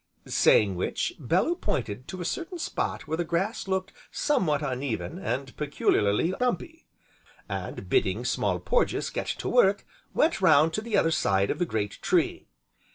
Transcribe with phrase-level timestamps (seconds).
[0.25, 5.55] Saying which, Bellew pointed to a certain spot where the grass looked somewhat uneven, and
[5.55, 6.87] peculiarly bumpy,
[7.47, 11.67] and, bidding Small Porges get to work, went round to the other side of the
[11.67, 12.47] great tree.